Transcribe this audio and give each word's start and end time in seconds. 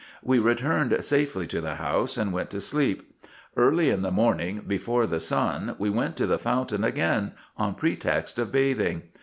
We 0.23 0.39
returned 0.39 1.05
safely 1.05 1.45
to 1.45 1.61
the 1.61 1.75
house, 1.75 2.17
and 2.17 2.33
went 2.33 2.49
to 2.49 2.59
sleep. 2.59 3.23
Early 3.55 3.91
in 3.91 4.01
the 4.01 4.09
morning, 4.09 4.63
before 4.65 5.05
the 5.05 5.19
sun, 5.19 5.75
we 5.77 5.91
went 5.91 6.15
to 6.15 6.25
the 6.25 6.39
fountain 6.39 6.83
again, 6.83 7.33
on 7.55 7.75
pretext 7.75 8.39
of 8.39 8.51
bathing. 8.51 9.03